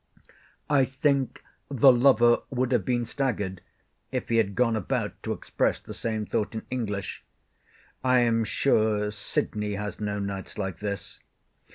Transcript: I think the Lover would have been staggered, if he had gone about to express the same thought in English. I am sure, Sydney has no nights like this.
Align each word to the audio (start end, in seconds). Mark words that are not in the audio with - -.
I 0.67 0.83
think 0.85 1.43
the 1.69 1.91
Lover 1.93 2.39
would 2.49 2.71
have 2.71 2.83
been 2.83 3.05
staggered, 3.05 3.61
if 4.11 4.29
he 4.29 4.37
had 4.37 4.55
gone 4.55 4.75
about 4.75 5.21
to 5.21 5.31
express 5.31 5.79
the 5.79 5.93
same 5.93 6.25
thought 6.25 6.55
in 6.55 6.65
English. 6.71 7.23
I 8.03 8.21
am 8.21 8.43
sure, 8.43 9.11
Sydney 9.11 9.75
has 9.75 9.99
no 10.01 10.17
nights 10.17 10.57
like 10.57 10.79
this. 10.79 11.19